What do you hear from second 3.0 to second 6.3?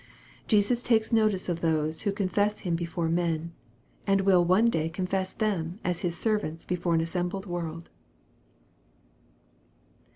men, and will one day confess them as His